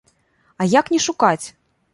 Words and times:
А 0.63 0.67
як 0.79 0.89
не 0.95 0.99
шукаць? 1.09 1.47